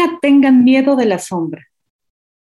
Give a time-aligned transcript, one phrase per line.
[0.00, 1.66] Nunca tengan miedo de la sombra.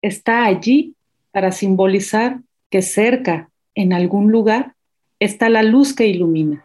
[0.02, 0.96] Está allí
[1.32, 2.40] para simbolizar
[2.70, 4.76] que cerca, en algún lugar,
[5.20, 6.64] está la luz que ilumina.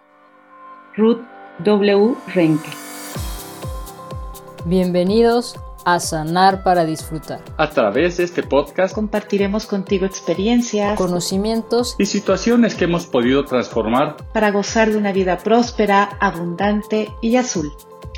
[0.96, 1.20] Ruth
[1.64, 2.14] W.
[2.32, 2.70] Renke.
[4.66, 7.40] Bienvenidos a Sanar para Disfrutar.
[7.56, 14.16] A través de este podcast compartiremos contigo experiencias, conocimientos y situaciones que hemos podido transformar
[14.32, 17.72] para gozar de una vida próspera, abundante y azul.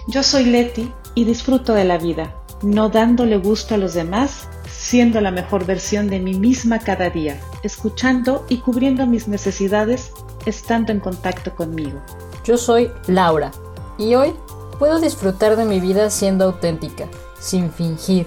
[0.08, 5.20] Yo soy Leti y disfruto de la vida, no dándole gusto a los demás, siendo
[5.20, 10.12] la mejor versión de mí misma cada día, escuchando y cubriendo mis necesidades,
[10.46, 12.00] estando en contacto conmigo.
[12.44, 13.50] Yo soy Laura
[13.98, 14.34] y hoy
[14.78, 17.08] puedo disfrutar de mi vida siendo auténtica
[17.38, 18.26] sin fingir,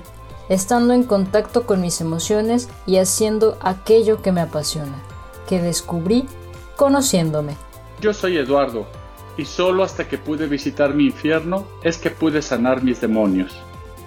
[0.49, 5.02] estando en contacto con mis emociones y haciendo aquello que me apasiona,
[5.48, 6.26] que descubrí
[6.76, 7.55] conociéndome.
[8.02, 8.85] Yo soy Eduardo,
[9.38, 13.55] y solo hasta que pude visitar mi infierno es que pude sanar mis demonios.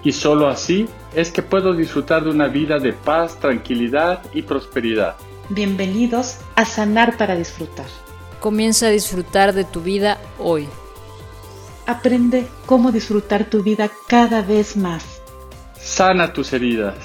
[0.03, 5.15] Y solo así es que puedo disfrutar de una vida de paz, tranquilidad y prosperidad.
[5.49, 7.85] Bienvenidos a Sanar para Disfrutar.
[8.41, 10.67] Comienza a disfrutar de tu vida hoy.
[11.85, 15.21] Aprende cómo disfrutar tu vida cada vez más.
[15.79, 16.95] Sana tus heridas.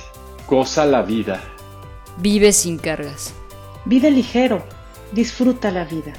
[0.49, 1.41] Goza la vida.
[2.17, 3.33] Vive sin cargas.
[3.85, 4.65] Vive ligero.
[5.13, 6.15] Disfruta la vida.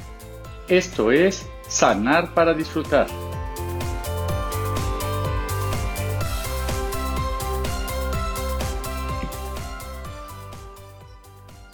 [0.68, 3.06] Esto es Sanar para Disfrutar.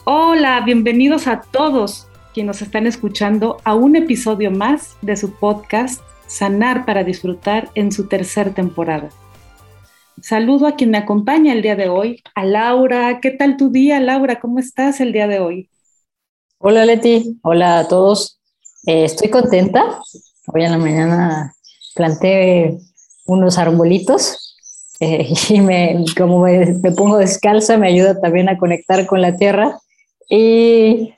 [0.08, 6.00] Hola, bienvenidos a todos quienes nos están escuchando a un episodio más de su podcast
[6.28, 9.08] Sanar para Disfrutar en su tercera temporada.
[10.22, 13.18] Saludo a quien me acompaña el día de hoy, a Laura.
[13.20, 14.38] ¿Qué tal tu día, Laura?
[14.38, 15.70] ¿Cómo estás el día de hoy?
[16.58, 17.40] Hola, Leti.
[17.42, 18.40] Hola a todos.
[18.86, 20.00] Eh, estoy contenta.
[20.54, 21.52] Hoy en la mañana
[21.96, 22.78] planté
[23.24, 24.56] unos arbolitos
[25.00, 29.34] eh, y me, como me, me pongo descalza me ayuda también a conectar con la
[29.34, 29.80] tierra
[30.28, 31.14] y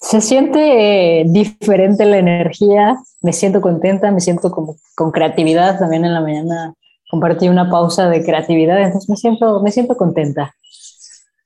[0.00, 5.78] se siente eh, diferente la energía, me siento contenta, me siento como con creatividad.
[5.78, 6.74] También en la mañana
[7.10, 10.54] compartí una pausa de creatividad, entonces me siento, me siento contenta.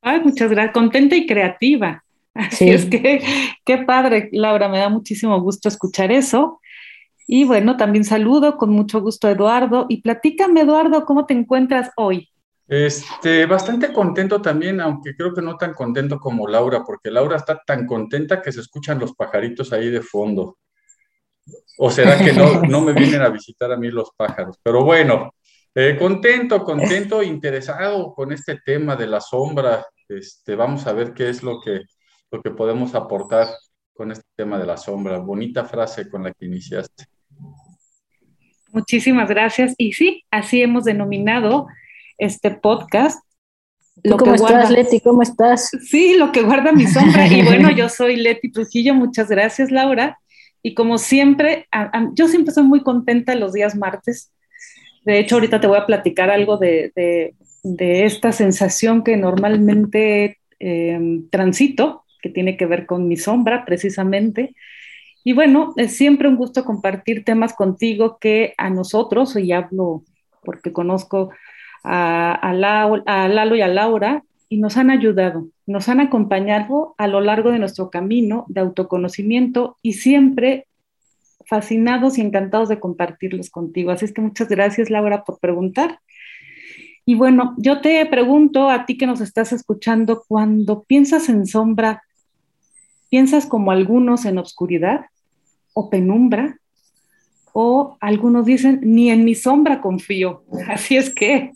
[0.03, 2.03] Ay, muchas gracias, contenta y creativa.
[2.35, 3.23] Así es que
[3.65, 6.61] qué padre, Laura, me da muchísimo gusto escuchar eso.
[7.27, 9.87] Y bueno, también saludo con mucho gusto a Eduardo.
[9.89, 12.29] Y platícame, Eduardo, ¿cómo te encuentras hoy?
[12.69, 17.63] Este, bastante contento también, aunque creo que no tan contento como Laura, porque Laura está
[17.67, 20.59] tan contenta que se escuchan los pajaritos ahí de fondo.
[21.79, 24.59] ¿O será que no, no me vienen a visitar a mí los pájaros?
[24.63, 25.33] Pero bueno,
[25.75, 29.87] eh, contento, contento, interesado con este tema de la sombra.
[30.07, 31.81] Este, vamos a ver qué es lo que,
[32.31, 33.49] lo que podemos aportar
[33.95, 35.17] con este tema de la sombra.
[35.19, 37.07] Bonita frase con la que iniciaste.
[38.73, 39.75] Muchísimas gracias.
[39.79, 41.67] Y sí, así hemos denominado
[42.19, 43.25] este podcast.
[44.19, 45.01] ¿Cómo estás, Leti?
[45.01, 45.71] ¿Cómo estás?
[45.89, 47.27] Sí, lo que guarda mi sombra.
[47.27, 48.95] Y bueno, yo soy Leti Trujillo.
[48.95, 50.19] Muchas gracias, Laura.
[50.63, 51.67] Y como siempre,
[52.15, 54.33] yo siempre soy muy contenta los días martes.
[55.05, 61.29] De hecho, ahorita te voy a platicar algo de, de, esta sensación que normalmente em,
[61.31, 64.55] transito, que tiene que ver con mi sombra, precisamente.
[65.25, 70.03] Y bueno, es siempre un gusto compartir temas contigo que a nosotros, y hablo
[70.43, 71.31] porque conozco
[71.85, 77.51] a, Lalo y a Laura y nos han ayudado, nos han acompañado a lo largo
[77.51, 80.67] de nuestro camino de autoconocimiento y siempre
[81.47, 83.91] fascinados y encantados de compartirlos contigo.
[83.91, 86.01] Así es que muchas gracias, Laura, por preguntar.
[87.07, 92.03] Y bueno, yo te pregunto a ti que nos estás escuchando, cuando piensas en sombra,
[93.09, 95.07] ¿piensas como algunos en obscuridad
[95.73, 96.59] o penumbra?
[97.55, 100.45] O algunos dicen, ni en mi sombra confío.
[100.69, 101.53] Así es que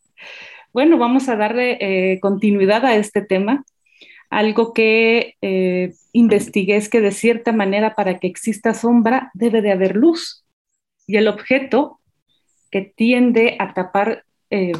[0.72, 3.65] bueno, vamos a darle eh, continuidad a este tema.
[4.31, 9.72] Algo que eh, investigué es que de cierta manera para que exista sombra debe de
[9.72, 10.44] haber luz.
[11.06, 12.00] Y el objeto
[12.71, 14.72] que tiende a tapar, eh,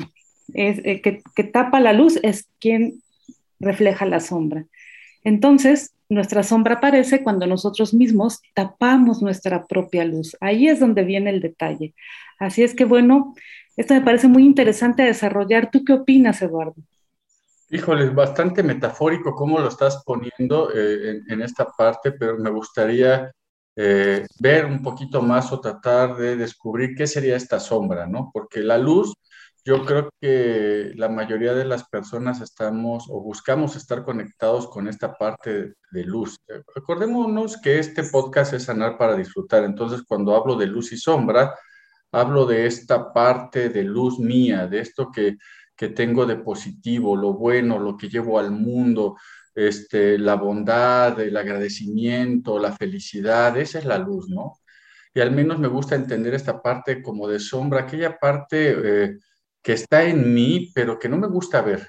[0.55, 3.03] que, que tapa la luz es quien
[3.61, 4.65] refleja la sombra.
[5.25, 10.37] Entonces, nuestra sombra aparece cuando nosotros mismos tapamos nuestra propia luz.
[10.41, 11.95] Ahí es donde viene el detalle.
[12.39, 13.35] Así es que, bueno,
[13.77, 15.71] esto me parece muy interesante desarrollar.
[15.71, 16.75] ¿Tú qué opinas, Eduardo?
[17.71, 23.33] Híjole, bastante metafórico cómo lo estás poniendo eh, en, esta parte, pero me gustaría
[23.75, 28.31] eh, ver un poquito más o tratar de descubrir qué sería esta sombra, ¿no?
[28.31, 29.15] Porque la luz,
[29.65, 35.15] yo creo que la mayoría de las personas estamos o buscamos estar conectados con esta
[35.15, 36.37] parte de luz.
[36.75, 41.55] Recordémonos que este podcast es sanar para disfrutar, entonces cuando hablo de luz y sombra,
[42.13, 45.39] hablo de esta parte de luz mía, de esto que,
[45.77, 49.17] que tengo de positivo, lo bueno, lo que llevo al mundo,
[49.55, 54.61] este, la bondad, el agradecimiento, la felicidad, esa es la luz, ¿no?
[55.15, 59.19] Y al menos me gusta entender esta parte como de sombra, aquella parte eh,
[59.63, 61.89] que está en mí, pero que no me gusta ver,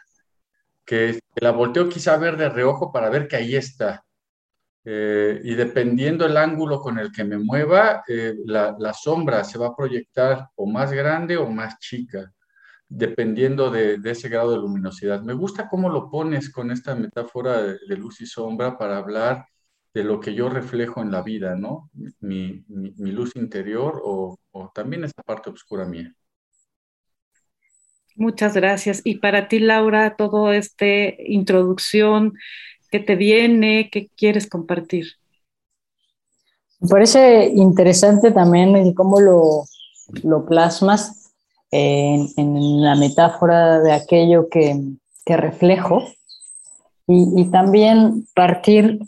[0.86, 4.06] que, la volteo quizá a ver de reojo para ver que ahí está.
[4.86, 9.68] Eh, y dependiendo el ángulo con el que me mueva, eh, la, sombra se va
[9.68, 12.32] a proyectar o más grande o más chica
[12.90, 15.22] dependiendo de, ese grado de luminosidad.
[15.24, 19.48] Me gusta cómo lo pones con esta metáfora de, luz y sombra para hablar
[19.94, 21.90] de lo que yo reflejo en la vida, ¿no?
[22.20, 24.38] Mi, luz interior o,
[24.76, 26.14] también esa parte oscura mía.
[28.16, 29.02] Muchas gracias.
[29.04, 32.34] Y para ti, Laura, todo este introducción
[32.94, 35.08] que te viene, que quieres compartir.
[36.80, 39.64] Me parece interesante también cómo lo,
[40.22, 41.34] lo plasmas
[41.72, 44.80] en, la metáfora de aquello que,
[45.26, 46.04] que reflejo
[47.08, 49.00] y, y, también partir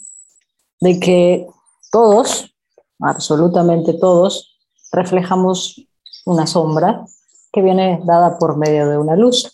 [0.81, 1.45] de que
[1.91, 2.55] todos,
[2.99, 4.57] absolutamente todos,
[4.91, 5.85] reflejamos
[6.25, 7.05] una sombra
[7.53, 9.51] que viene dada por medio de una luz.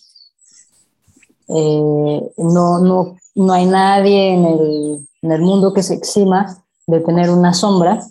[1.50, 7.00] Eh, no, no, no, hay nadie en el, en el mundo que se exima de
[7.00, 8.01] tener una sombra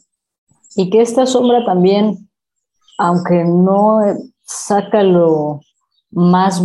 [0.77, 2.31] y que esta sombra también,
[2.99, 4.01] aunque no
[4.43, 5.61] saca lo
[6.13, 6.61] más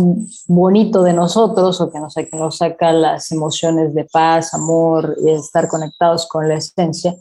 [0.48, 6.26] bonito de nosotros o que nos, saca las emociones de paz, amor y estar conectados
[6.26, 7.14] con la esencia,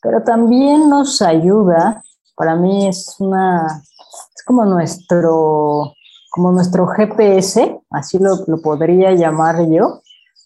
[0.00, 2.02] pero también nos ayuda,
[2.36, 3.82] para mí es una,
[4.34, 5.94] es como nuestro,
[6.30, 10.01] como nuestro GPS, así lo, lo podría llamar yo,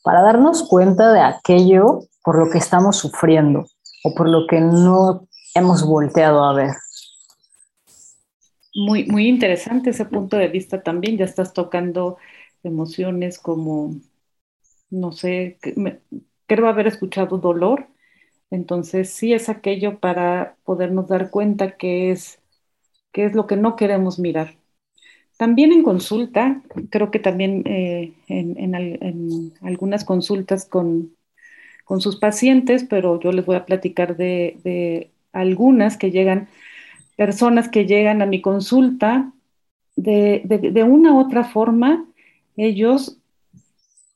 [0.06, 3.66] para darnos cuenta de aquello por lo que estamos sufriendo
[4.04, 5.26] o por lo que no
[5.56, 6.70] hemos volteado a ver
[8.76, 11.16] muy, muy interesante ese punto de vista también.
[11.16, 12.18] Ya estás tocando
[12.62, 13.96] emociones como,
[14.90, 15.58] no sé,
[16.46, 17.88] creo haber escuchado dolor.
[18.50, 22.38] Entonces, sí es aquello para podernos dar cuenta que es,
[23.12, 24.56] qué es lo que no queremos mirar.
[25.36, 31.14] También en consulta, creo que también eh, en, algunas consultas con,
[31.84, 36.48] con, sus pacientes, pero yo les voy a platicar de, de algunas que llegan
[37.16, 39.32] personas que llegan a mi consulta,
[39.96, 42.04] de, una u otra forma,
[42.56, 43.18] ellos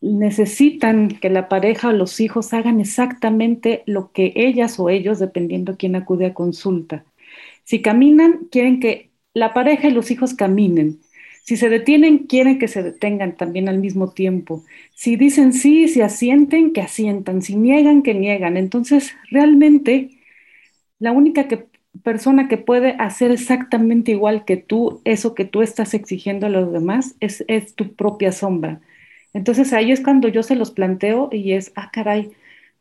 [0.03, 5.77] necesitan que la pareja o los hijos hagan exactamente lo que ellas o ellos, dependiendo
[5.77, 7.05] quién acude a consulta.
[7.65, 11.01] Si caminan, quieren que la pareja y los hijos caminen.
[11.43, 14.65] Si se detienen, quieren que se detengan también al mismo tiempo.
[14.95, 17.43] Si dicen sí, si asienten, que asientan.
[17.43, 18.57] Si niegan, que niegan.
[18.57, 20.11] Entonces, realmente,
[20.99, 21.49] la única
[22.03, 26.73] persona que puede hacer exactamente igual que tú, eso que tú estás exigiendo a los
[26.73, 28.81] demás, es, es tu propia sombra.
[29.33, 32.33] Entonces ahí es cuando yo se los planteo y es, ah, caray.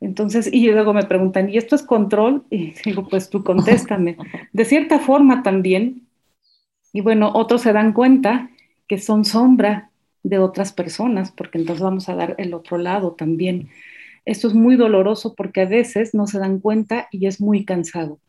[0.01, 2.43] Entonces, y luego me preguntan, ¿y esto es control?
[2.49, 4.17] Y digo, pues tú contéstame.
[4.53, 6.07] De cierta forma también,
[6.93, 8.49] y bueno, otros se dan cuenta
[8.87, 9.91] que son sombra
[10.23, 13.69] de otras personas, porque entonces vamos a dar el otro lado también.
[14.25, 18.19] Esto es muy doloroso porque a veces no se dan cuenta y es muy cansado.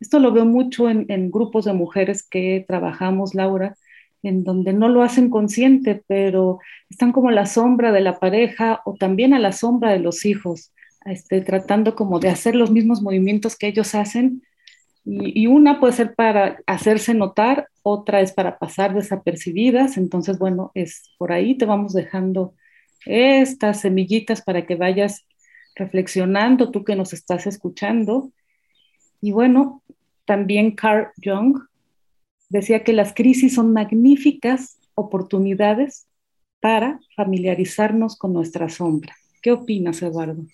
[0.00, 3.76] Esto lo veo mucho en, grupos de mujeres que trabajamos, Laura,
[4.22, 6.58] en donde no lo hacen consciente, pero
[6.88, 10.24] están como a la sombra de la pareja o también a la sombra de los
[10.24, 10.72] hijos,
[11.04, 14.42] este, tratando como de hacer los mismos movimientos que ellos hacen.
[15.04, 19.96] Y, una puede ser para hacerse notar, otra es para pasar desapercibidas.
[19.96, 22.54] Entonces, bueno, es por ahí te vamos dejando
[23.06, 25.26] estas semillitas para que vayas
[25.74, 28.30] reflexionando, tú que nos estás escuchando.
[29.20, 29.82] Y bueno,
[30.26, 31.58] también Carl Jung
[32.50, 36.06] decía que las crisis son magníficas oportunidades
[36.60, 39.14] para familiarizarnos con nuestra sombra.
[39.40, 40.44] ¿Qué opinas, Eduardo?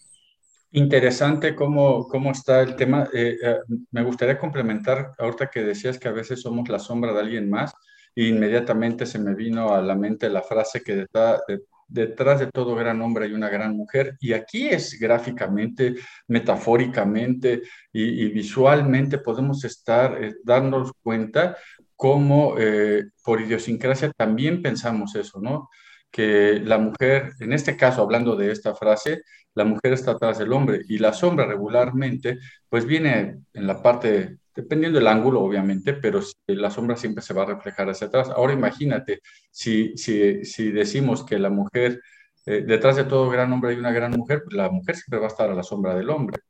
[0.76, 3.08] Interesante cómo, cómo está el tema.
[3.12, 3.56] Eh, eh,
[3.92, 7.72] me gustaría complementar, ahorita que decías que a veces somos la sombra de alguien más,
[8.14, 11.40] e inmediatamente se me vino a la mente la frase que está
[11.88, 14.16] detrás de todo gran hombre hay una gran mujer.
[14.20, 15.94] Y aquí es gráficamente,
[16.28, 21.56] metafóricamente y, visualmente podemos estar, eh, darnos cuenta
[21.94, 25.70] cómo eh, por idiosincrasia también pensamos eso, ¿no?
[26.16, 29.20] Que la mujer, en este caso, hablando de esta frase,
[29.52, 32.38] la mujer está atrás del hombre y la sombra regularmente,
[32.70, 37.42] pues viene en la parte dependiendo del ángulo, obviamente, pero la sombra siempre se va
[37.42, 38.30] a reflejar hacia atrás.
[38.30, 39.20] Ahora imagínate,
[39.50, 42.00] si, si, si decimos que la mujer,
[42.46, 45.26] eh, detrás de todo gran hombre hay una gran mujer, pues la mujer siempre va
[45.26, 46.40] a estar a la sombra del hombre.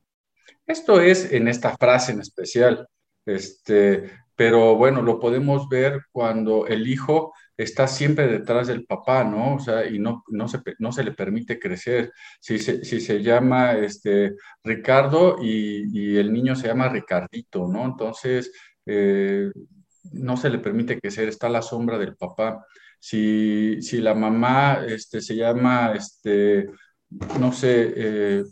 [0.65, 2.87] Esto es en esta frase en especial.
[3.25, 9.55] Este, pero bueno, lo podemos ver cuando el hijo está siempre detrás del papá, ¿no?
[9.55, 12.13] O sea, y no, no, se, no se le permite crecer.
[12.41, 17.85] Si se, si se llama este, Ricardo y, el niño se llama Ricardito, ¿no?
[17.87, 18.53] Entonces,
[18.85, 19.51] eh,
[20.13, 22.65] no se le permite crecer, está la sombra del papá.
[23.01, 26.69] Si, si la mamá este, se llama, este,
[27.41, 28.45] no sé, eh,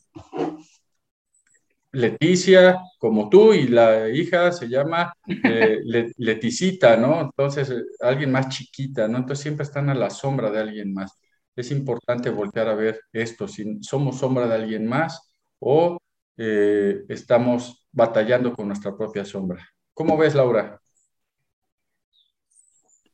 [1.95, 5.79] Leticia, como tú, y la hija se llama eh,
[6.19, 7.21] Leticita, ¿no?
[7.21, 9.19] Entonces, eh, alguien más chiquita, ¿no?
[9.19, 11.13] Entonces siempre están a la sombra de alguien más.
[11.55, 15.99] Es importante voltear a ver esto, si somos sombra de alguien más o
[16.37, 19.65] eh, estamos batallando con nuestra propia sombra.
[19.93, 20.81] ¿Cómo ves, Laura?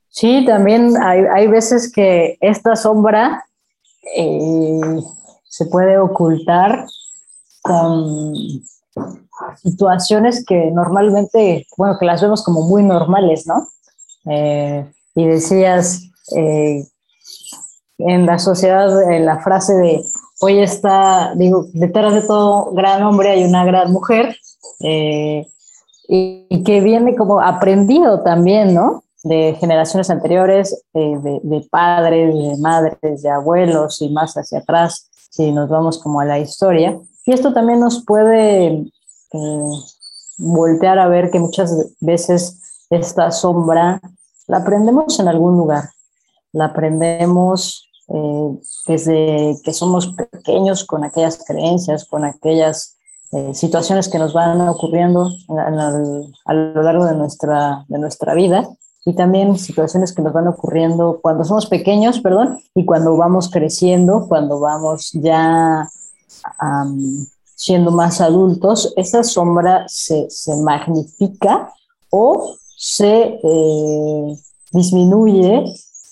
[0.09, 3.45] Sí, también hay, hay veces que esta sombra
[5.45, 6.87] se puede ocultar
[7.63, 8.35] con
[9.63, 13.69] situaciones que normalmente, bueno, que las vemos como muy normales, ¿no?
[14.31, 16.03] Eh, y decías
[16.37, 16.85] eh,
[17.99, 20.03] en la sociedad, en la frase de
[20.41, 24.37] hoy está, digo, detrás de todo gran hombre hay una gran mujer,
[24.83, 25.47] eh,
[26.09, 29.05] y, que viene como aprendido también, ¿no?
[29.23, 35.69] De generaciones anteriores, de padres, de madres, de abuelos y más hacia atrás, si nos
[35.69, 36.99] vamos como a la historia.
[37.25, 38.67] Y esto también nos puede
[39.33, 39.71] eh,
[40.39, 44.01] voltear a ver que muchas veces esta sombra
[44.47, 45.91] la aprendemos en algún lugar,
[46.53, 52.97] la aprendemos eh, desde que somos pequeños con aquellas creencias, con aquellas
[53.33, 58.69] eh, situaciones que nos van ocurriendo a, lo largo de nuestra, de nuestra vida.
[59.07, 64.27] Y también situaciones que nos van ocurriendo cuando somos pequeños, perdón, y cuando vamos creciendo,
[64.29, 65.89] cuando vamos ya
[67.55, 70.29] siendo más adultos, esa sombra se,
[70.63, 71.73] magnifica
[72.11, 74.37] o se eh,
[74.73, 75.65] disminuye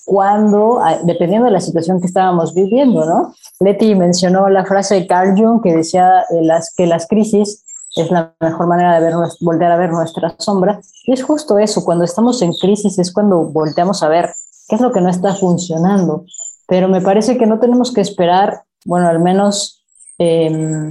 [0.04, 3.34] cuando, ah, dependiendo de la situación que estábamos viviendo, ¿no?
[3.60, 7.64] Leti mencionó la frase de Carl Jung que decía eh, las, que las crisis
[7.96, 10.80] es la mejor manera de ver, volver a ver nuestra sombra.
[11.04, 14.30] Y es justo eso, cuando estamos en crisis es cuando volteamos a ver
[14.68, 16.24] qué es lo que no está funcionando.
[16.66, 19.77] Pero me parece que no tenemos que esperar, bueno, al menos
[20.18, 20.90] Em,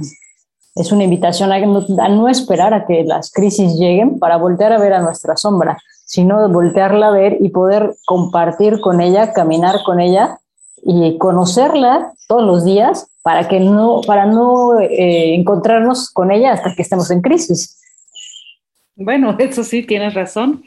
[0.74, 4.94] es una invitación a no, esperar a que las crisis lleguen para voltear a ver
[4.94, 10.38] a nuestra sombra, sino voltearla a ver y poder compartir con ella, caminar con ella
[10.82, 16.74] y conocerla todos los días para que no para no eh, encontrarnos con ella hasta
[16.74, 17.78] que estemos en crisis.
[18.94, 20.62] Bueno, eso sí, tienes razón.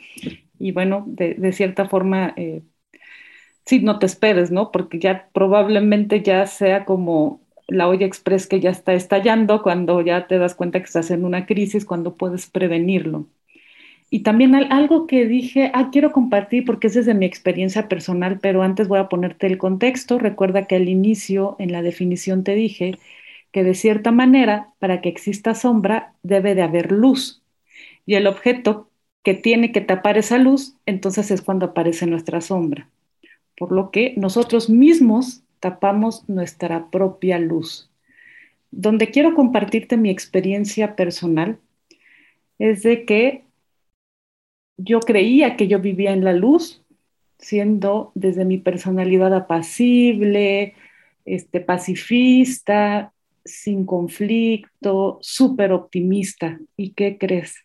[0.59, 2.61] Y bueno, de, cierta forma, eh,
[3.65, 4.71] sí, no te esperes, ¿no?
[4.71, 7.40] Porque ya probablemente ya sea como
[7.71, 11.23] la olla express que ya está estallando, cuando ya te das cuenta que estás en
[11.23, 13.27] una crisis, cuando puedes prevenirlo.
[14.09, 18.61] Y también algo que dije, ah, quiero compartir porque es desde mi experiencia personal, pero
[18.61, 20.19] antes voy a ponerte el contexto.
[20.19, 22.97] Recuerda que al inicio, en la definición, te dije
[23.53, 27.41] que de cierta manera, para que exista sombra, debe de haber luz.
[28.05, 28.89] Y el objeto
[29.23, 32.89] que tiene que tapar esa luz, entonces es cuando aparece nuestra sombra.
[33.57, 37.89] Por lo que nosotros mismos tapamos nuestra propia luz.
[38.71, 41.59] Donde quiero compartirte mi experiencia personal
[42.59, 43.45] es de que
[44.77, 46.83] yo creía que yo vivía en la luz,
[47.37, 50.75] siendo desde mi personalidad apacible,
[51.25, 53.13] este, pacifista,
[53.45, 56.59] sin conflicto, súper optimista.
[56.75, 57.55] ¿Y qué crees?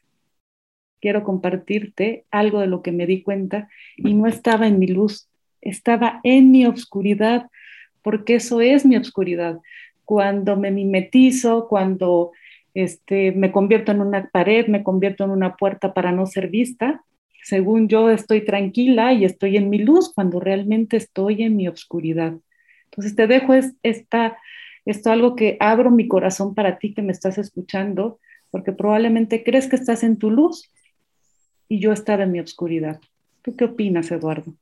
[1.00, 5.29] Quiero compartirte algo de lo que me di cuenta y no estaba en mi luz,
[5.61, 7.49] estaba en mi oscuridad
[8.07, 9.59] porque eso es mi obscuridad.
[10.05, 12.31] Cuando me mimetizo, cuando
[12.73, 17.03] este, me convierto en una pared, me convierto en una puerta para no ser vista,
[17.43, 22.35] según yo estoy tranquila y estoy en mi luz cuando realmente estoy en mi obscuridad.
[22.85, 24.39] Entonces te dejo es, esta,
[24.85, 28.21] esto algo que abro mi corazón para ti que me estás escuchando,
[28.53, 30.71] porque probablemente crees que estás en tu luz
[31.69, 33.01] y yo estaba en mi obscuridad.
[33.43, 34.55] ¿Tú qué opinas, Eduardo?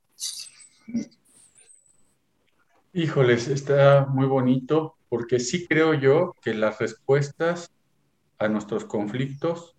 [2.97, 7.69] Híjoles, está muy bonito porque sí creo yo que las respuestas
[8.37, 9.75] a nuestros conflictos,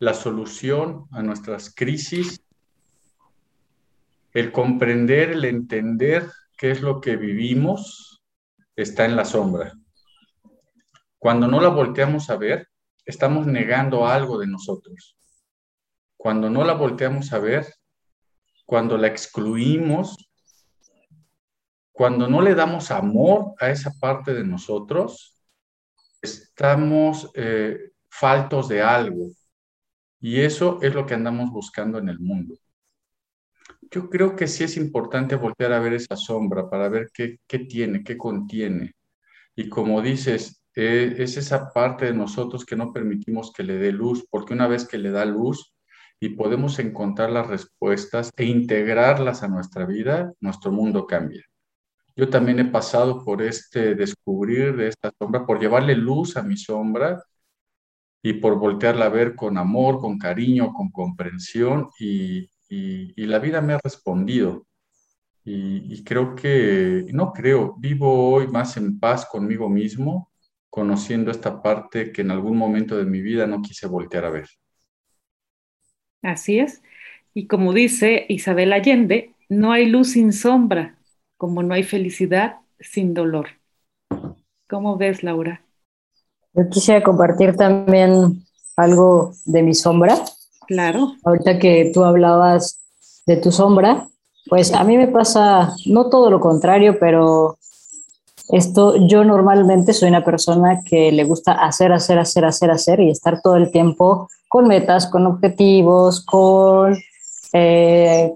[0.00, 2.42] la solución a nuestras crisis,
[4.32, 8.24] el comprender, el entender qué es lo que vivimos,
[8.74, 9.74] está en la sombra.
[11.16, 12.66] Cuando no la volteamos a ver,
[13.04, 15.16] estamos negando algo de nosotros.
[16.16, 17.72] Cuando no la volteamos a ver,
[18.66, 20.27] cuando la excluimos,
[21.98, 25.36] cuando no le damos amor a esa parte de nosotros,
[26.22, 29.32] estamos eh, faltos de algo.
[30.20, 32.54] Y eso es lo que andamos buscando en el mundo.
[33.90, 37.58] Yo creo que sí es importante voltear a ver esa sombra para ver qué, qué
[37.58, 38.94] tiene, qué contiene.
[39.56, 43.90] Y como dices, eh, es esa parte de nosotros que no permitimos que le dé
[43.90, 45.74] luz, porque una vez que le da luz
[46.20, 51.42] y podemos encontrar las respuestas e integrarlas a nuestra vida, nuestro mundo cambia.
[52.18, 56.56] Yo también he pasado por este descubrir de esta sombra, por llevarle luz a mi
[56.56, 57.22] sombra
[58.20, 62.50] y por voltearla a ver con amor, con cariño, con comprensión y,
[63.14, 64.66] la vida me ha respondido.
[65.44, 70.32] Y, y, creo que, no creo, vivo hoy más en paz conmigo mismo,
[70.68, 74.48] conociendo esta parte que en algún momento de mi vida no quise voltear a ver.
[76.22, 76.82] Así es.
[77.32, 80.97] Y como dice Isabel Allende, no hay luz sin sombra,
[81.38, 83.46] como no hay felicidad sin dolor.
[84.68, 85.62] ¿Cómo ves, Laura?
[86.52, 88.44] Yo quisiera compartir también
[88.76, 90.18] algo de mi sombra.
[90.66, 91.14] Claro.
[91.24, 92.80] Ahorita que tú hablabas
[93.24, 94.06] de tu sombra,
[94.48, 97.58] pues a mí me pasa no todo lo contrario, pero
[98.48, 103.10] esto yo normalmente soy una persona que le gusta hacer, hacer, hacer, hacer, hacer y
[103.10, 106.96] estar todo el tiempo con metas, con objetivos, con
[107.52, 108.32] eh,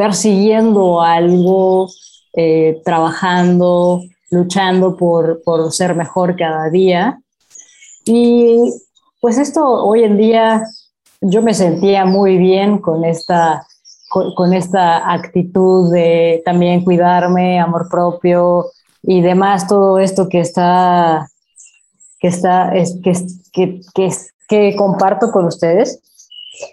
[0.00, 1.90] persiguiendo algo,
[2.32, 7.20] eh, trabajando, luchando por, por ser mejor cada día.
[8.06, 8.56] Y
[9.20, 10.64] pues esto hoy en día
[11.20, 13.66] yo me sentía muy bien con esta,
[14.08, 18.70] con, esta actitud de también cuidarme, amor propio
[19.02, 21.28] y demás, todo esto que está,
[22.18, 23.12] que está, es, que,
[23.52, 24.08] que, que,
[24.48, 26.00] que comparto con ustedes.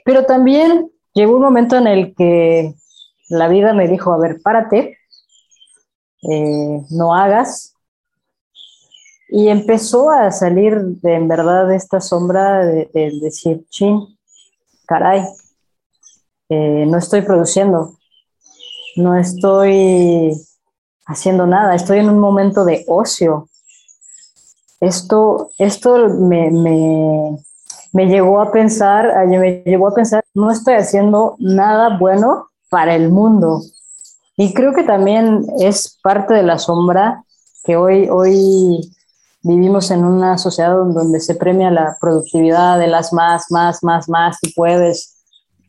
[0.06, 2.74] Pero también llegó un momento en el que
[3.30, 4.98] la vida me dijo, a ver, párate,
[6.24, 7.74] eh, no hagas,
[9.30, 12.90] y empezó a salir de, en verdad esta sombra de,
[13.22, 14.18] decir, chin,
[14.88, 15.24] caray,
[16.50, 17.98] eh, no estoy produciendo,
[18.96, 20.32] no estoy
[21.06, 23.50] haciendo nada, estoy en un momento de ocio.
[24.80, 27.38] Esto, esto me, me,
[27.92, 33.10] me llegó a pensar, me llevó a pensar, no estoy haciendo nada bueno para el
[33.10, 33.62] mundo.
[34.36, 37.24] Y creo que también es parte de la sombra
[37.64, 38.94] que hoy, hoy
[39.42, 44.38] vivimos en una sociedad donde se premia la productividad de las más, más, más, más,
[44.42, 45.16] si puedes,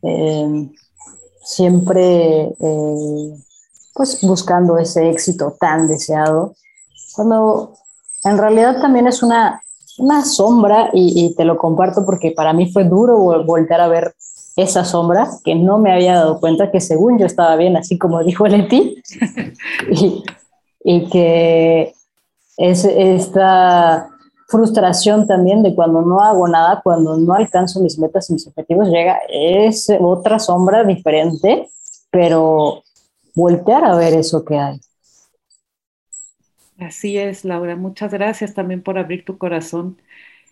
[0.03, 0.69] eh,
[1.43, 3.33] siempre eh,
[3.93, 6.55] pues buscando ese éxito tan deseado,
[7.15, 7.73] cuando
[8.23, 9.61] en realidad también es una,
[9.97, 14.15] una sombra y, y, te lo comparto porque para mí fue duro volver a ver
[14.61, 18.23] esa sombra que no me había dado cuenta que según yo estaba bien, así como
[18.23, 19.01] dijo Leti,
[19.91, 20.23] y,
[20.83, 21.93] y que
[22.57, 24.09] es esta
[24.49, 28.89] frustración también de cuando no hago nada, cuando no alcanzo mis metas y mis objetivos,
[28.89, 31.69] llega, es otra sombra diferente,
[32.09, 32.83] pero
[33.35, 34.79] voltear a ver eso que hay.
[36.79, 37.75] Así es, Laura.
[37.75, 39.97] Muchas gracias también por abrir tu corazón.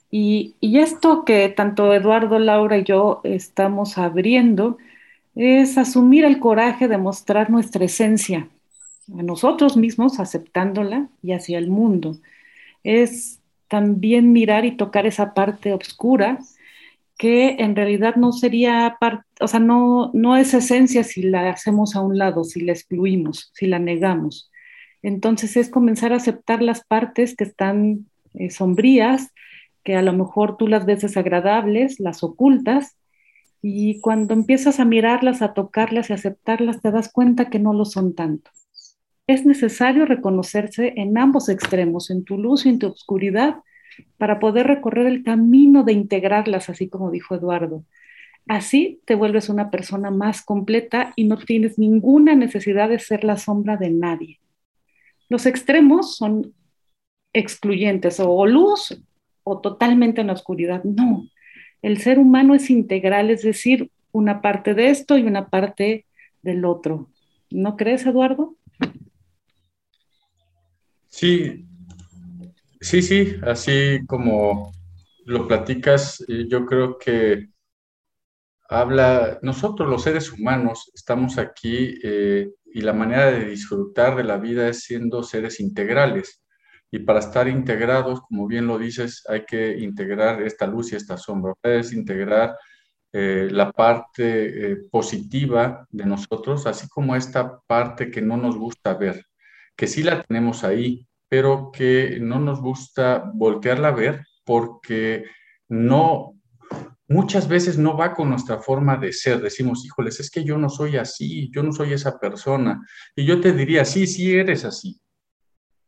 [0.10, 4.78] Y, esto que tanto Eduardo, Laura y yo estamos abriendo
[5.36, 8.48] es asumir el coraje de mostrar nuestra esencia,
[9.18, 12.18] a nosotros mismos, aceptándola y hacia el mundo.
[12.84, 16.40] Es también mirar y tocar esa parte oscura
[17.18, 21.96] que en realidad no sería parte, o sea, no, no es esencia si la hacemos
[21.96, 24.52] a un lado, si la excluimos, si la negamos.
[25.02, 29.32] Entonces es comenzar a aceptar las partes que están eh, sombrías,
[29.88, 32.98] que a lo mejor tú las ves desagradables, las ocultas,
[33.62, 37.86] y cuando empiezas a mirarlas, a tocarlas y aceptarlas, te das cuenta que no lo
[37.86, 38.52] son tanto
[39.28, 43.58] es necesario reconocerse en ambos extremos, en tu luz y en tu oscuridad,
[44.18, 47.84] para poder recorrer el camino de integrarlas, así como dijo Eduardo.
[48.48, 53.36] Así te vuelves una persona más completa y no tienes ninguna necesidad de ser la
[53.36, 54.40] sombra de nadie.
[55.28, 56.54] Los extremos son
[57.34, 58.98] excluyentes, o luz
[59.50, 60.84] o totalmente en la oscuridad.
[60.84, 61.30] No,
[61.82, 66.06] el ser humano es integral, es decir, una parte de esto y una parte
[66.42, 67.10] del otro.
[67.50, 68.58] ¿No crees, Eduardo?
[71.08, 71.66] Sí,
[72.82, 74.74] sí, sí, así como
[75.26, 77.48] lo platicas, eh, yo creo que
[78.68, 84.38] habla, nosotros los seres humanos estamos aquí eh, y la manera de disfrutar de la
[84.38, 86.44] vida es siendo seres integrales.
[86.92, 91.18] Y para estar integrados, como bien lo dices, hay que integrar esta luz y esta
[91.18, 92.56] sombra, es integrar
[93.12, 99.26] eh, la parte positiva de nosotros, así como esta parte que no nos gusta ver,
[99.76, 105.26] que sí la tenemos ahí, pero que no nos gusta voltearla a ver porque
[105.68, 106.36] no,
[107.08, 109.42] muchas veces no va con nuestra forma de ser.
[109.42, 112.82] Decimos, híjoles, es que yo no soy así, yo no soy esa persona.
[113.16, 115.00] Y yo te diría, sí, sí eres así.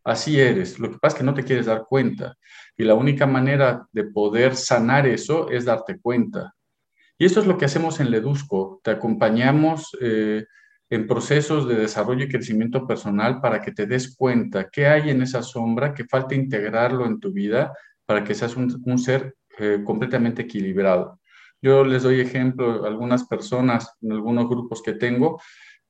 [0.10, 0.80] Así eres.
[0.80, 2.36] Lo que pasa es que no te quieres dar cuenta.
[2.76, 6.56] Y la única manera de poder sanar eso es darte cuenta.
[7.20, 8.82] Y eso es lo que hacemos en Ledusco.
[8.84, 10.48] Te acompañamos eh,
[10.90, 15.22] en procesos de desarrollo y crecimiento personal para que te des cuenta qué hay en
[15.22, 17.72] esa sombra, que falta integrarlo en tu vida
[18.08, 21.20] para que seas un, ser eh, completamente equilibrado.
[21.62, 25.40] Yo les doy ejemplo algunas personas en algunos grupos que tengo,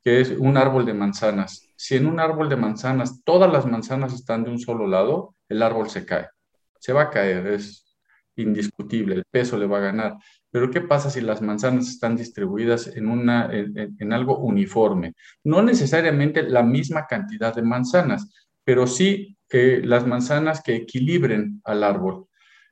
[0.10, 1.70] es un árbol de manzanas.
[1.76, 5.62] Si en un árbol de manzanas todas las manzanas están de un solo lado, el
[5.62, 6.28] árbol se cae.
[6.80, 7.98] Se va a caer, es
[8.36, 10.18] indiscutible, el peso le va a ganar.
[10.52, 15.14] Pero ¿qué pasa si las manzanas están distribuidas en, una, en, algo uniforme?
[15.44, 18.30] No necesariamente la misma cantidad de manzanas,
[18.64, 22.26] pero sí que las manzanas que equilibren al árbol.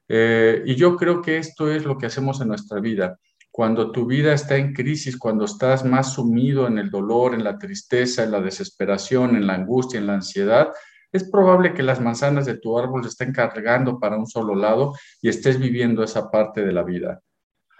[0.08, 3.19] Eh, y yo creo que esto es lo que hacemos en nuestra vida.
[3.58, 7.58] Cuando tu vida está en crisis, cuando estás más sumido en el dolor, en la
[7.58, 10.72] tristeza, en la desesperación, en la angustia, en la ansiedad,
[11.12, 14.93] es probable que las manzanas de tu árbol estén cargando para un solo lado
[15.24, 17.20] y estés viviendo esa parte de la vida.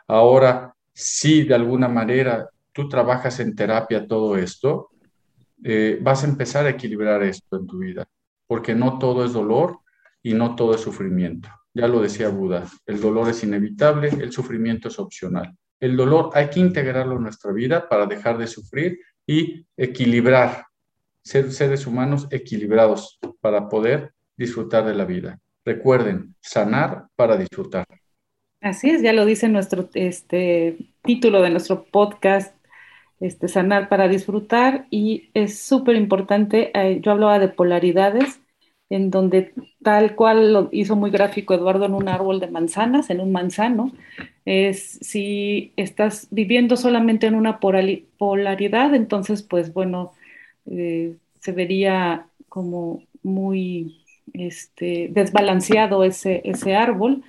[0.08, 4.90] Ahora, si de alguna manera tú trabajas en terapia todo esto,
[5.64, 8.08] eh, vas a empezar a equilibrar esto en tu vida,
[8.48, 9.78] porque no todo es dolor
[10.24, 11.50] y no todo es sufrimiento.
[11.72, 15.56] Ya lo decía Buda, el dolor es inevitable, el sufrimiento es opcional.
[15.80, 20.66] El dolor hay que integrarlo en nuestra vida para dejar de sufrir y equilibrar,
[21.22, 25.40] ser seres humanos equilibrados para poder disfrutar de la vida.
[25.66, 27.86] Recuerden, sanar para disfrutar.
[28.62, 32.56] Así es, ya lo dice nuestro este, título de nuestro podcast,
[33.20, 38.40] este, Sanar para Disfrutar, y es súper importante, eh, yo hablaba de polaridades,
[38.90, 43.20] en donde tal cual lo hizo muy gráfico Eduardo en un árbol de manzanas, en
[43.20, 43.92] un manzano,
[44.46, 50.14] es si estás viviendo solamente en una polaridad, entonces pues bueno,
[50.66, 57.24] eh, se vería como muy este, desbalanceado ese, ese árbol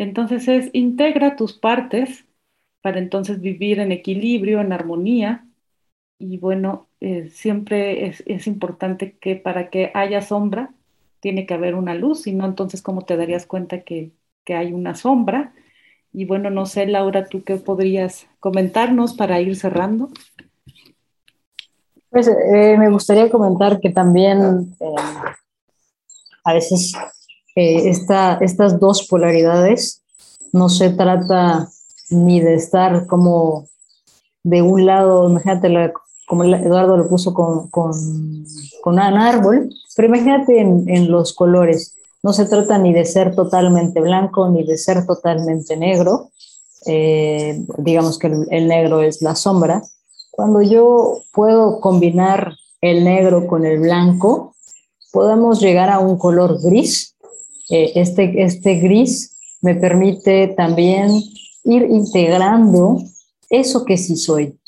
[0.00, 2.24] entonces es integra tus partes
[2.80, 5.46] para entonces vivir en equilibrio, en armonía.
[6.18, 10.72] Y bueno, eh, siempre es, importante que para que haya sombra,
[11.20, 14.12] tiene que haber una luz, si no, entonces, ¿cómo te darías cuenta que,
[14.48, 15.54] hay una sombra?
[16.12, 20.08] Y bueno, no sé, Laura, ¿tú qué podrías comentarnos para ir cerrando?
[22.08, 24.94] Pues eh, me gustaría comentar que también eh,
[26.42, 26.94] a veces
[27.54, 30.02] estas dos polaridades
[30.52, 31.68] no se trata
[32.10, 33.68] ni de estar como
[34.42, 35.68] de un lado, imagínate
[36.30, 37.68] como Eduardo lo puso con,
[38.84, 44.48] un árbol, pero imagínate en, los colores, no se trata ni de ser totalmente blanco
[44.48, 46.30] ni de ser totalmente negro,
[46.86, 49.82] eh, digamos que el, negro es la sombra.
[50.30, 54.54] Cuando yo puedo combinar el negro con el blanco,
[55.12, 57.16] podemos llegar a un color gris
[57.70, 61.10] eh, este, este gris me permite también
[61.64, 63.02] ir integrando
[63.48, 64.59] eso que sí soy.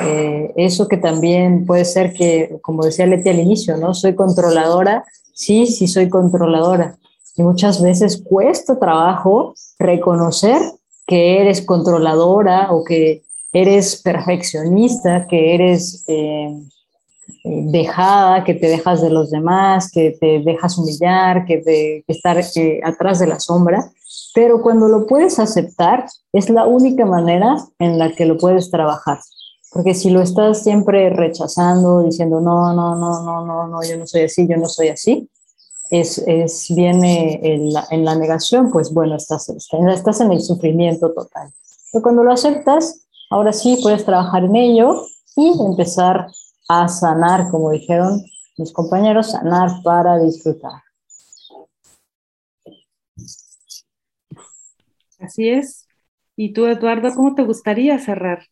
[0.00, 3.94] Eh, eso que también puede ser que, como decía Leti al inicio, ¿no?
[3.94, 6.96] Soy controladora, sí, sí soy controladora.
[7.36, 10.60] Y muchas veces cuesta trabajo reconocer
[11.06, 16.54] que eres controladora o que eres perfeccionista, que eres eh,
[17.44, 22.80] dejada, que te dejas de los demás, que te dejas humillar, que, te, estar eh,
[22.84, 23.90] atrás de la sombra,
[24.34, 29.18] pero cuando lo puedes aceptar es la única manera en la que lo puedes trabajar.
[29.72, 34.06] Porque si lo estás siempre rechazando, diciendo, no, no, no, no, no, no, yo no
[34.06, 35.30] soy así, yo no soy así,
[35.90, 41.12] es, es viene en la, en la, negación, pues bueno, estás, estás en el sufrimiento
[41.12, 41.52] total.
[41.90, 45.06] Pero cuando lo aceptas, ahora sí puedes trabajar en ello
[45.36, 46.26] y empezar
[46.68, 48.22] a sanar, como dijeron
[48.58, 50.82] mis compañeros, sanar para disfrutar.
[55.18, 55.86] Así es.
[56.36, 58.48] ¿Y tú, Eduardo, cómo te gustaría cerrar?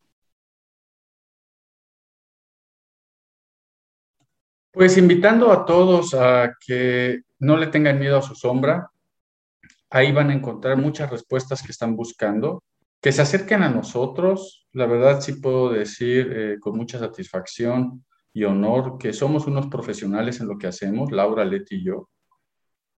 [4.72, 8.90] Pues invitando a todos a que no le tengan miedo a su sombra.
[9.90, 12.62] Ahí van a encontrar muchas respuestas que están buscando,
[13.00, 14.68] que se acerquen a nosotros.
[14.72, 20.40] La verdad sí puedo decir eh, con mucha satisfacción y honor que somos unos profesionales
[20.40, 22.08] en lo que hacemos, Laura, Leti y yo,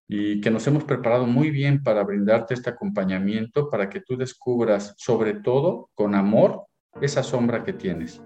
[0.07, 4.93] y que nos hemos preparado muy bien para brindarte este acompañamiento para que tú descubras,
[4.97, 6.65] sobre todo con amor,
[7.01, 8.21] esa sombra que tienes.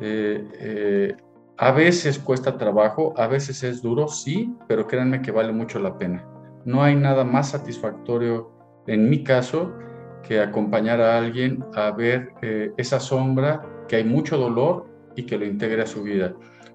[0.00, 1.16] Eh, eh,
[1.62, 5.98] a veces cuesta trabajo, a veces es duro, sí, pero créanme que vale mucho la
[5.98, 6.24] pena.
[6.64, 8.50] No hay nada más satisfactorio,
[8.86, 9.70] en mi caso,
[10.22, 15.36] que acompañar a alguien a ver eh, esa sombra, que hay mucho dolor y que
[15.36, 16.32] lo integre a su vida.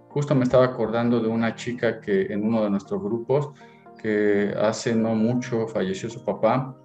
[0.10, 3.54] Justo me estaba acordando de una chica que en uno de nuestros grupos,
[4.00, 6.76] que hace no mucho falleció su papá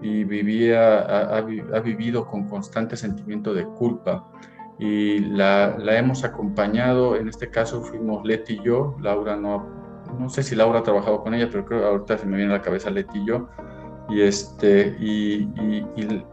[0.00, 1.00] y vivía,
[1.36, 1.40] ha,
[1.80, 4.30] vivido con constante sentimiento de culpa
[4.78, 9.66] y la, la, hemos acompañado, en este caso fuimos Leti y yo, Laura no,
[10.18, 12.52] no sé si Laura ha trabajado con ella, pero creo que ahorita se me viene
[12.52, 13.48] a la cabeza Leti y yo,
[14.08, 15.48] y, este, y,
[15.96, 16.24] y,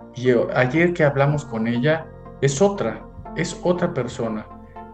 [0.54, 2.08] ayer que hablamos con ella,
[2.42, 3.06] es otra,
[3.36, 4.46] es otra persona,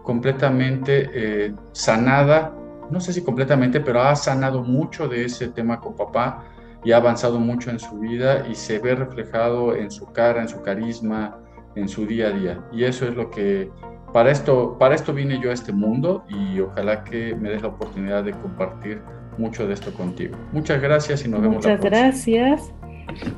[0.02, 2.54] completamente eh, sanada,
[2.90, 6.44] no sé si completamente, pero ha sanado mucho de ese tema con papá
[6.84, 10.48] y ha avanzado mucho en su vida y se ve reflejado en su cara, en
[10.48, 11.38] su carisma,
[11.74, 12.60] en su día a día.
[12.72, 13.70] Y eso es lo que,
[14.12, 17.68] para esto, para esto vine yo a este mundo y ojalá que me des la
[17.68, 19.00] oportunidad de compartir
[19.38, 20.36] mucho de esto contigo.
[20.52, 22.72] Muchas gracias y nos vemos Muchas gracias.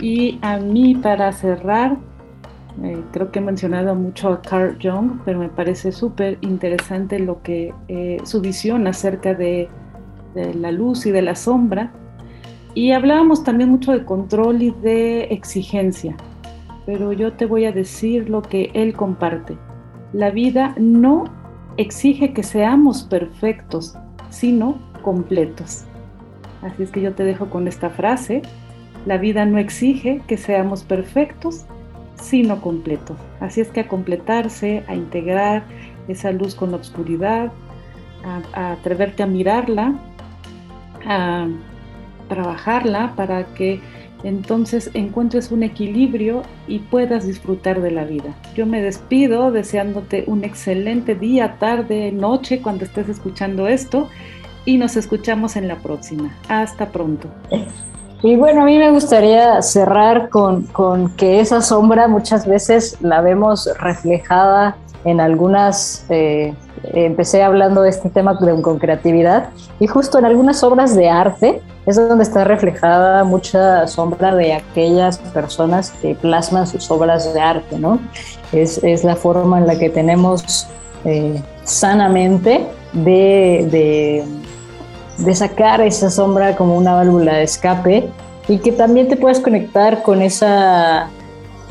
[0.01, 1.97] Y a mí para cerrar,
[2.83, 7.43] eh, creo que he mencionado mucho a Carl Jung, pero me parece súper interesante lo
[7.43, 9.69] que eh, su visión acerca de,
[10.35, 11.93] de, la luz y de la sombra.
[12.75, 16.17] Y hablábamos también mucho de control y de exigencia,
[16.87, 19.57] pero yo te voy a decir lo que él comparte.
[20.13, 21.25] La vida no
[21.77, 23.95] exige que seamos perfectos,
[24.31, 25.85] sino completos.
[26.63, 28.43] Así es que yo te dejo con esta frase.
[29.07, 31.67] La vida no exige que seamos perfectos,
[32.17, 33.19] sino completos.
[33.41, 35.65] Así es que a completarse, a integrar
[36.09, 37.53] esa luz con la oscuridad,
[38.55, 39.95] a, atreverte a mirarla,
[41.07, 41.49] a
[42.29, 43.81] trabajarla para que
[44.25, 48.35] entonces encuentres un equilibrio y puedas disfrutar de la vida.
[48.55, 54.09] Yo me despido deseándote un excelente día, tarde, noche cuando estés escuchando esto
[54.65, 56.35] y nos escuchamos en la próxima.
[56.49, 57.29] Hasta pronto.
[58.23, 60.67] Y bueno, a mí me gustaría cerrar con,
[61.17, 66.55] que esa sombra muchas veces la vemos reflejada en algunas, eh,
[66.93, 71.97] empecé hablando de este tema con, creatividad, y justo en algunas obras de arte es
[71.97, 77.99] donde está reflejada mucha sombra de aquellas personas que plasman sus obras de arte, ¿no?
[78.53, 80.69] Es, la forma en la que tenemos
[81.05, 84.25] eh, sanamente de
[85.19, 88.09] de sacar esa sombra como una válvula de escape
[88.49, 91.09] y que también te puedas conectar con esa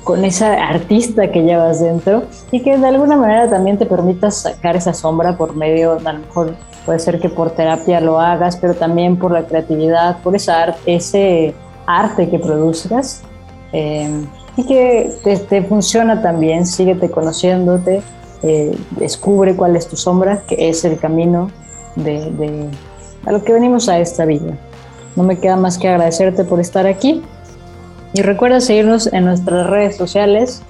[0.03, 4.75] con esa artista que llevas dentro y que de alguna manera también te permitas sacar
[4.75, 8.73] esa sombra por medio, a lo mejor puede ser que por terapia lo hagas, pero
[8.73, 11.53] también por la creatividad, por esa ese
[11.85, 13.23] arte que produzcas
[13.71, 14.25] eh,
[14.57, 18.01] y que te, funciona también, síguete conociéndote,
[18.43, 21.49] eh, descubre cuál es tu sombra, que es el camino
[21.95, 22.69] de
[23.25, 24.57] a lo que venimos a esta vida.
[25.15, 27.23] No me queda más que agradecerte por estar aquí
[28.13, 30.63] y recuerda seguirnos en nuestras redes sociales.